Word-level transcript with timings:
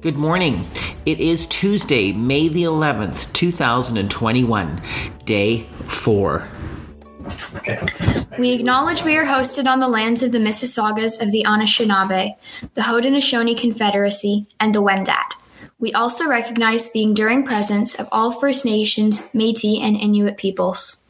Good 0.00 0.16
morning. 0.16 0.64
It 1.06 1.18
is 1.18 1.44
Tuesday, 1.46 2.12
May 2.12 2.46
the 2.46 2.62
11th, 2.62 3.32
2021, 3.32 4.80
day 5.24 5.66
four. 5.88 6.46
We 8.38 8.52
acknowledge 8.52 9.02
we 9.02 9.16
are 9.16 9.24
hosted 9.24 9.66
on 9.66 9.80
the 9.80 9.88
lands 9.88 10.22
of 10.22 10.30
the 10.30 10.38
Mississaugas 10.38 11.20
of 11.20 11.32
the 11.32 11.42
Anishinaabe, 11.48 12.36
the 12.74 12.82
Haudenosaunee 12.82 13.58
Confederacy, 13.58 14.46
and 14.60 14.72
the 14.72 14.80
Wendat. 14.80 15.32
We 15.80 15.92
also 15.92 16.28
recognize 16.28 16.92
the 16.92 17.02
enduring 17.02 17.44
presence 17.44 17.98
of 17.98 18.08
all 18.12 18.30
First 18.30 18.64
Nations, 18.64 19.32
Métis, 19.32 19.80
and 19.80 19.96
Inuit 19.96 20.36
peoples. 20.36 21.07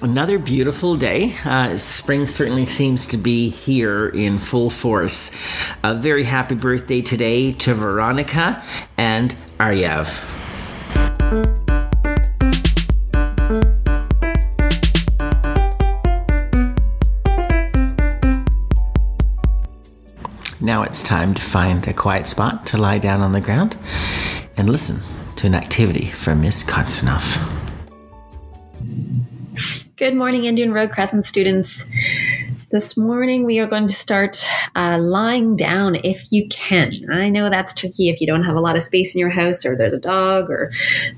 Another 0.00 0.38
beautiful 0.38 0.94
day. 0.94 1.34
Uh, 1.44 1.76
spring 1.76 2.28
certainly 2.28 2.66
seems 2.66 3.08
to 3.08 3.16
be 3.16 3.48
here 3.48 4.08
in 4.08 4.38
full 4.38 4.70
force. 4.70 5.34
A 5.82 5.92
very 5.92 6.22
happy 6.22 6.54
birthday 6.54 7.02
today 7.02 7.52
to 7.54 7.74
Veronica 7.74 8.62
and 8.96 9.34
Aryev. 9.58 10.24
Now 20.60 20.82
it's 20.82 21.02
time 21.02 21.34
to 21.34 21.42
find 21.42 21.86
a 21.88 21.92
quiet 21.92 22.28
spot 22.28 22.66
to 22.66 22.76
lie 22.76 22.98
down 22.98 23.20
on 23.20 23.32
the 23.32 23.40
ground 23.40 23.76
and 24.56 24.70
listen 24.70 25.02
to 25.36 25.48
an 25.48 25.56
activity 25.56 26.06
from 26.06 26.40
Miss 26.40 26.62
Konstanov. 26.62 27.57
Good 29.98 30.14
morning, 30.14 30.44
Indian 30.44 30.72
Road 30.72 30.92
Crescent 30.92 31.24
students. 31.24 31.84
This 32.70 32.98
morning 32.98 33.46
we 33.46 33.60
are 33.60 33.66
going 33.66 33.86
to 33.86 33.94
start 33.94 34.46
uh, 34.76 34.98
lying 35.00 35.56
down 35.56 35.94
if 36.04 36.30
you 36.30 36.46
can. 36.48 36.90
I 37.10 37.30
know 37.30 37.48
that's 37.48 37.72
tricky 37.72 38.10
if 38.10 38.20
you 38.20 38.26
don't 38.26 38.44
have 38.44 38.56
a 38.56 38.60
lot 38.60 38.76
of 38.76 38.82
space 38.82 39.14
in 39.14 39.20
your 39.20 39.30
house 39.30 39.64
or 39.64 39.74
there's 39.74 39.94
a 39.94 39.98
dog 39.98 40.50
or 40.50 40.70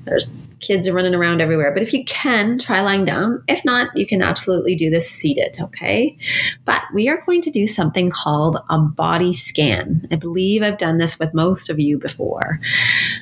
there's 0.05 0.31
kids 0.61 0.89
running 0.89 1.13
around 1.13 1.41
everywhere. 1.41 1.73
But 1.73 1.83
if 1.83 1.91
you 1.91 2.05
can, 2.05 2.57
try 2.57 2.79
lying 2.79 3.03
down. 3.03 3.43
If 3.49 3.65
not, 3.65 3.89
you 3.97 4.07
can 4.07 4.21
absolutely 4.21 4.77
do 4.77 4.89
this 4.89 5.09
seated, 5.09 5.57
okay? 5.59 6.17
But 6.63 6.83
we 6.93 7.09
are 7.09 7.21
going 7.25 7.41
to 7.41 7.51
do 7.51 7.67
something 7.67 8.11
called 8.11 8.57
a 8.69 8.77
body 8.77 9.33
scan. 9.33 10.07
I 10.09 10.15
believe 10.15 10.63
I've 10.63 10.77
done 10.77 10.99
this 10.99 11.19
with 11.19 11.33
most 11.33 11.69
of 11.69 11.81
you 11.81 11.97
before. 11.97 12.61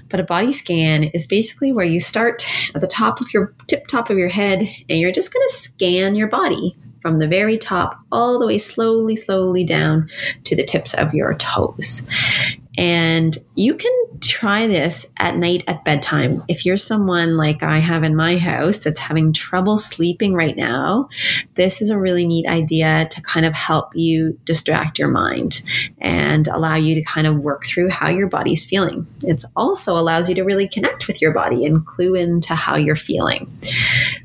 But 0.07 0.19
a 0.19 0.23
body 0.23 0.51
scan 0.51 1.05
is 1.05 1.25
basically 1.25 1.71
where 1.71 1.85
you 1.85 1.99
start 1.99 2.45
at 2.75 2.81
the 2.81 2.85
top 2.85 3.21
of 3.21 3.33
your 3.33 3.55
tip 3.65 3.87
top 3.87 4.11
of 4.11 4.19
your 4.19 4.29
head 4.29 4.69
and 4.87 4.99
you're 4.99 5.11
just 5.11 5.33
going 5.33 5.47
to 5.47 5.55
scan 5.55 6.13
your 6.13 6.27
body 6.27 6.77
from 7.01 7.19
the 7.19 7.27
very 7.27 7.57
top 7.57 7.99
all 8.11 8.39
the 8.39 8.47
way 8.47 8.57
slowly, 8.57 9.15
slowly 9.15 9.63
down 9.63 10.09
to 10.43 10.55
the 10.55 10.63
tips 10.63 10.93
of 10.93 11.13
your 11.13 11.33
toes. 11.35 12.05
And 12.77 13.37
you 13.55 13.75
can 13.75 13.91
try 14.21 14.67
this 14.67 15.05
at 15.19 15.37
night 15.37 15.63
at 15.67 15.83
bedtime. 15.83 16.43
If 16.47 16.65
you're 16.65 16.77
someone 16.77 17.37
like 17.37 17.63
I 17.63 17.79
have 17.79 18.03
in 18.03 18.15
my 18.15 18.37
house 18.37 18.79
that's 18.79 18.99
having 18.99 19.33
trouble 19.33 19.77
sleeping 19.77 20.33
right 20.33 20.55
now, 20.55 21.09
this 21.55 21.81
is 21.81 21.89
a 21.89 21.99
really 21.99 22.25
neat 22.25 22.47
idea 22.47 23.07
to 23.11 23.21
kind 23.21 23.45
of 23.45 23.53
help 23.53 23.95
you 23.95 24.37
distract 24.45 24.99
your 24.99 25.07
mind 25.07 25.61
and 25.99 26.47
allow 26.47 26.75
you 26.75 26.95
to 26.95 27.03
kind 27.03 27.27
of 27.27 27.37
work 27.37 27.65
through 27.65 27.89
how 27.89 28.09
your 28.09 28.27
body's 28.27 28.65
feeling. 28.65 29.07
It 29.23 29.43
also 29.55 29.93
allows 29.97 30.29
you 30.29 30.35
to 30.35 30.43
really 30.43 30.67
connect 30.67 31.07
with 31.07 31.21
your 31.21 31.33
body 31.33 31.65
and 31.65 31.85
clue 31.85 32.15
into 32.15 32.55
how 32.55 32.75
you're 32.75 32.95
feeling. 32.95 33.51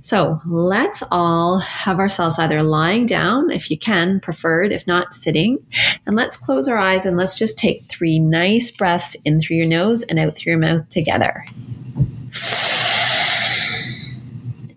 So 0.00 0.41
let's 0.47 1.03
all 1.11 1.61
have 1.61 1.99
ourselves 1.99 2.38
either 2.38 2.62
lying 2.62 3.06
down, 3.06 3.50
if 3.50 3.71
you 3.71 3.78
can, 3.78 4.21
preferred, 4.21 4.72
if 4.72 4.87
not 4.87 5.15
sitting. 5.15 5.59
And 6.06 6.16
let's 6.16 6.37
close 6.37 6.69
our 6.69 6.76
eyes 6.76 7.06
and 7.06 7.16
let's 7.16 7.38
just 7.38 7.59
take 7.59 7.84
three 7.84 8.19
nice 8.19 8.71
breaths 8.71 9.16
in 9.25 9.41
through 9.41 9.56
your 9.56 9.66
nose 9.66 9.83
and 9.92 10.18
out 10.18 10.36
through 10.36 10.52
your 10.52 10.58
mouth 10.58 10.88
together. 10.88 11.46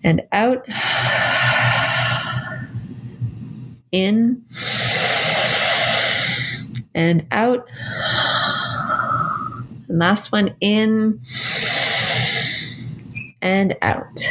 And 0.04 0.22
out. 0.32 0.66
In. 3.92 4.46
And 6.94 7.26
out. 7.32 7.68
And 9.90 10.00
last 10.00 10.32
one 10.32 10.56
in 10.60 11.20
and 13.42 13.78
out. 13.82 14.28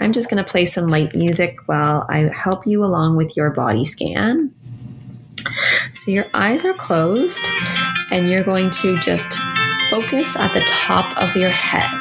I'm 0.00 0.12
just 0.12 0.30
going 0.30 0.42
to 0.42 0.50
play 0.50 0.64
some 0.64 0.88
light 0.88 1.14
music 1.14 1.56
while 1.66 2.06
I 2.08 2.30
help 2.34 2.66
you 2.66 2.84
along 2.84 3.16
with 3.16 3.36
your 3.36 3.50
body 3.50 3.84
scan. 3.84 4.52
So 6.08 6.12
your 6.12 6.30
eyes 6.32 6.64
are 6.64 6.72
closed 6.72 7.42
and 8.10 8.30
you're 8.30 8.42
going 8.42 8.70
to 8.70 8.96
just 8.96 9.36
focus 9.90 10.36
at 10.36 10.54
the 10.54 10.62
top 10.66 11.04
of 11.22 11.36
your 11.36 11.50
head 11.50 12.00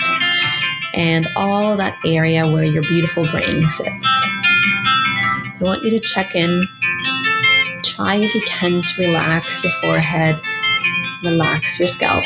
and 0.93 1.27
all 1.35 1.75
that 1.75 1.99
area 2.05 2.49
where 2.49 2.63
your 2.63 2.83
beautiful 2.83 3.27
brain 3.27 3.67
sits. 3.67 4.07
I 4.07 5.57
want 5.59 5.83
you 5.83 5.89
to 5.89 5.99
check 5.99 6.35
in. 6.35 6.65
Try 7.83 8.15
if 8.15 8.33
you 8.33 8.39
can 8.47 8.81
to 8.81 8.93
relax 8.97 9.61
your 9.61 9.73
forehead, 9.81 10.39
relax 11.25 11.77
your 11.77 11.89
scalp. 11.89 12.23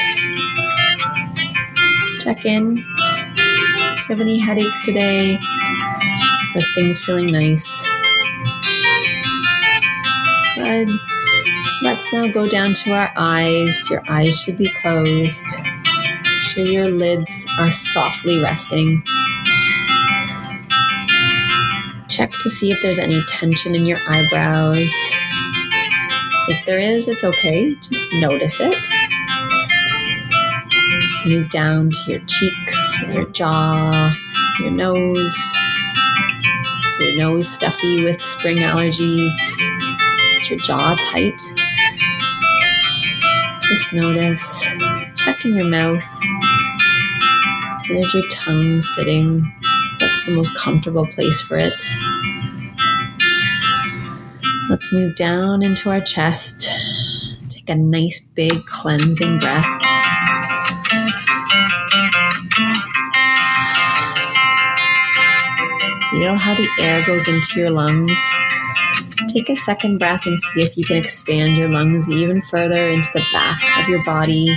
Check 2.19 2.45
in. 2.45 2.75
Do 2.75 2.81
you 2.81 4.07
have 4.07 4.19
any 4.19 4.37
headaches 4.37 4.83
today? 4.83 5.39
Are 6.53 6.61
things 6.75 7.03
feeling 7.03 7.31
nice? 7.31 7.89
Good. 10.53 10.89
Let's 11.83 12.13
now 12.13 12.28
go 12.28 12.47
down 12.47 12.75
to 12.75 12.93
our 12.93 13.11
eyes. 13.17 13.89
Your 13.89 14.03
eyes 14.07 14.39
should 14.39 14.57
be 14.57 14.69
closed. 14.81 15.45
Make 15.63 16.25
sure 16.41 16.63
your 16.63 16.89
lids 16.89 17.47
are 17.57 17.72
softly 17.72 18.39
resting. 18.39 19.03
Check 22.07 22.31
to 22.41 22.49
see 22.51 22.72
if 22.72 22.79
there's 22.83 22.99
any 22.99 23.23
tension 23.28 23.73
in 23.73 23.87
your 23.87 23.97
eyebrows. 24.07 24.93
If 26.49 26.66
there 26.67 26.78
is, 26.78 27.07
it's 27.07 27.23
okay. 27.23 27.73
Just 27.75 28.05
notice 28.13 28.59
it. 28.59 28.75
Move 31.25 31.49
down 31.49 31.89
to 31.89 32.11
your 32.11 32.22
cheeks, 32.27 33.01
your 33.07 33.25
jaw, 33.29 34.16
your 34.59 34.72
nose. 34.72 35.35
Is 36.99 37.07
your 37.07 37.17
nose 37.17 37.47
stuffy 37.47 38.03
with 38.03 38.23
spring 38.23 38.57
allergies? 38.57 39.34
Is 40.35 40.49
your 40.49 40.59
jaw 40.59 40.95
tight? 41.11 41.41
Just 43.72 43.94
notice, 43.94 44.66
Check 45.16 45.46
in 45.46 45.56
your 45.56 45.70
mouth. 45.70 46.03
Where's 47.88 48.14
your 48.14 48.28
tongue 48.28 48.82
sitting? 48.82 49.50
What's 50.02 50.26
the 50.26 50.34
most 50.34 50.53
comfortable 50.58 51.08
place 51.08 51.40
for 51.40 51.56
it? 51.56 51.82
Let's 54.70 54.91
move 54.91 55.16
down 55.16 55.64
into 55.64 55.90
our 55.90 56.02
chest. 56.02 56.70
Take 57.47 57.70
a 57.70 57.76
nice 57.76 58.20
big 58.20 58.66
cleansing 58.66 59.40
breath. 59.40 59.64
Feel 66.12 66.35
how 66.35 66.56
the 66.56 66.68
air 66.78 67.06
goes 67.06 67.26
into 67.29 67.62
your 67.62 67.70
lungs 67.70 68.22
Take 69.31 69.49
a 69.49 69.55
second 69.55 69.97
breath 69.97 70.25
and 70.25 70.37
see 70.37 70.61
if 70.61 70.75
you 70.75 70.83
can 70.83 70.97
expand 70.97 71.55
your 71.55 71.69
lungs 71.69 72.09
even 72.09 72.41
further 72.41 72.89
into 72.89 73.09
the 73.13 73.23
back 73.31 73.61
of 73.79 73.87
your 73.87 74.03
body. 74.03 74.53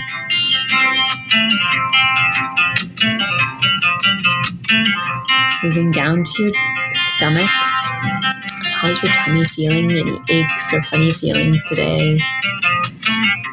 Moving 5.62 5.92
down 5.92 6.24
to 6.24 6.42
your 6.42 6.52
stomach. 6.90 7.46
How's 7.46 9.00
your 9.00 9.12
tummy 9.12 9.44
feeling? 9.44 9.92
Any 9.92 10.18
aches 10.28 10.74
or 10.74 10.82
funny 10.82 11.12
feelings 11.12 11.62
today? 11.68 12.18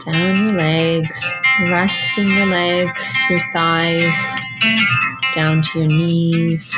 Down 0.03 0.35
your 0.35 0.53
legs, 0.53 1.33
resting 1.69 2.29
your 2.31 2.47
legs, 2.47 3.15
your 3.29 3.41
thighs, 3.53 4.35
down 5.35 5.62
to 5.62 5.79
your 5.79 5.88
knees, 5.88 6.75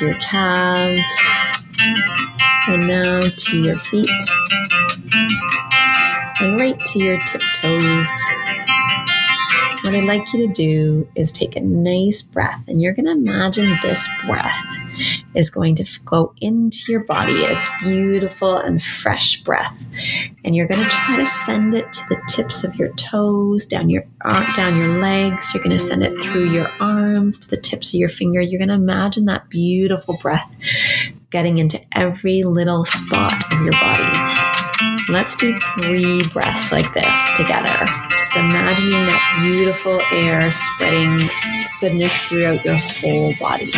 your 0.00 0.14
calves, 0.14 1.20
and 2.68 2.86
now 2.86 3.20
to 3.20 3.58
your 3.58 3.78
feet, 3.78 4.08
and 6.40 6.58
right 6.58 6.78
to 6.86 6.98
your 6.98 7.18
tiptoes. 7.26 8.08
What 9.82 9.94
I'd 9.94 10.04
like 10.04 10.32
you 10.32 10.46
to 10.46 10.52
do 10.52 11.08
is 11.14 11.32
take 11.32 11.56
a 11.56 11.60
nice 11.60 12.22
breath, 12.22 12.68
and 12.68 12.80
you're 12.80 12.92
going 12.92 13.06
to 13.06 13.12
imagine 13.12 13.68
this 13.82 14.08
breath 14.26 14.54
is 15.34 15.48
going 15.48 15.74
to 15.76 16.00
go 16.04 16.34
into 16.40 16.92
your 16.92 17.04
body. 17.04 17.32
It's 17.32 17.68
beautiful 17.82 18.56
and 18.56 18.82
fresh 18.82 19.42
breath, 19.42 19.86
and 20.44 20.54
you're 20.54 20.66
going 20.66 20.82
to 20.82 20.90
try 20.90 21.16
to 21.16 21.24
send 21.24 21.74
it 21.74 21.90
to 21.92 22.02
the 22.10 22.22
tips 22.28 22.62
of 22.62 22.74
your 22.76 22.92
toes, 22.94 23.64
down 23.64 23.88
your 23.88 24.04
arm, 24.20 24.44
down 24.54 24.76
your 24.76 24.98
legs. 24.98 25.52
You're 25.54 25.62
going 25.62 25.76
to 25.76 25.82
send 25.82 26.02
it 26.02 26.16
through 26.22 26.50
your 26.50 26.70
arms 26.78 27.38
to 27.38 27.48
the 27.48 27.56
tips 27.56 27.94
of 27.94 28.00
your 28.00 28.10
finger. 28.10 28.42
You're 28.42 28.58
going 28.58 28.68
to 28.68 28.74
imagine 28.74 29.24
that 29.26 29.48
beautiful 29.48 30.18
breath 30.18 30.54
getting 31.30 31.58
into 31.58 31.80
every 31.96 32.42
little 32.42 32.84
spot 32.84 33.50
of 33.52 33.62
your 33.62 33.72
body. 33.72 35.02
Let's 35.08 35.36
do 35.36 35.58
three 35.78 36.26
breaths 36.28 36.70
like 36.70 36.92
this 36.92 37.30
together. 37.36 38.09
Just 38.20 38.36
imagining 38.36 39.06
that 39.06 39.40
beautiful 39.40 39.98
air 40.12 40.50
spreading 40.50 41.26
goodness 41.80 42.14
throughout 42.28 42.62
your 42.66 42.76
whole 42.76 43.32
body. 43.40 43.72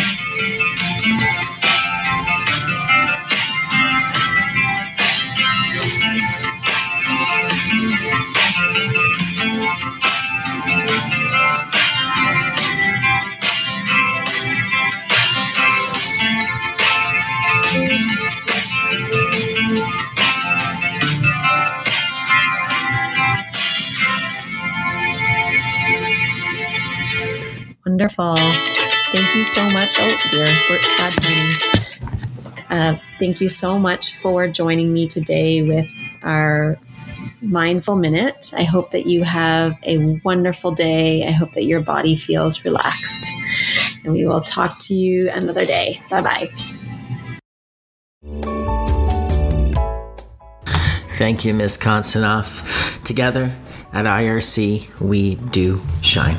Wonderful. 28.03 28.35
Thank 28.35 29.33
you 29.33 29.45
so 29.45 29.63
much. 29.69 29.95
Oh 29.97 30.17
dear, 30.29 30.45
we're 30.69 30.81
bad 30.97 31.13
timing. 31.21 32.65
Uh, 32.69 32.99
thank 33.17 33.39
you 33.39 33.47
so 33.47 33.79
much 33.79 34.17
for 34.17 34.45
joining 34.49 34.91
me 34.91 35.07
today 35.07 35.61
with 35.61 35.87
our 36.21 36.77
mindful 37.41 37.95
minute. 37.95 38.51
I 38.57 38.63
hope 38.63 38.91
that 38.91 39.05
you 39.05 39.23
have 39.23 39.75
a 39.83 40.19
wonderful 40.25 40.71
day. 40.71 41.25
I 41.25 41.31
hope 41.31 41.53
that 41.53 41.63
your 41.63 41.79
body 41.79 42.17
feels 42.17 42.65
relaxed. 42.65 43.25
And 44.03 44.11
we 44.11 44.25
will 44.25 44.41
talk 44.41 44.79
to 44.79 44.93
you 44.93 45.29
another 45.29 45.63
day. 45.63 46.03
Bye 46.09 46.21
bye. 46.21 46.49
Thank 51.07 51.45
you, 51.45 51.53
Ms. 51.53 51.77
Konstanoff. 51.77 53.01
Together 53.05 53.55
at 53.93 54.03
IRC, 54.03 54.99
we 54.99 55.35
do 55.35 55.79
shine. 56.01 56.37